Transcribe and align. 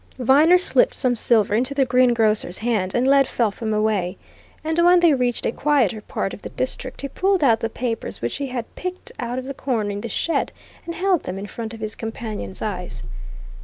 Viner 0.17 0.57
slipped 0.57 0.95
some 0.95 1.15
silver 1.15 1.53
into 1.53 1.75
the 1.75 1.85
greengrocer's 1.85 2.57
hand 2.57 2.95
and 2.95 3.07
led 3.07 3.27
Felpham 3.27 3.71
away. 3.71 4.17
And 4.63 4.79
when 4.79 4.99
they 4.99 5.13
reached 5.13 5.45
a 5.45 5.51
quieter 5.51 6.01
part 6.01 6.33
of 6.33 6.41
the 6.41 6.49
district, 6.49 7.01
he 7.01 7.07
pulled 7.07 7.43
out 7.43 7.59
the 7.59 7.69
papers 7.69 8.19
which 8.19 8.37
he 8.37 8.47
had 8.47 8.73
picked 8.73 9.11
out 9.19 9.37
of 9.37 9.45
the 9.45 9.53
corner 9.53 9.91
in 9.91 10.01
the 10.01 10.09
shed 10.09 10.51
and 10.87 10.95
held 10.95 11.21
them 11.25 11.37
in 11.37 11.45
front 11.45 11.75
of 11.75 11.81
his 11.81 11.93
companion's 11.93 12.63
eyes. 12.63 13.03